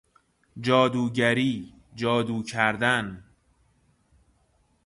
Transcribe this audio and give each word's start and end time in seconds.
جادوگری، 0.61 1.73
جادو 1.95 2.41
کردن 2.43 3.23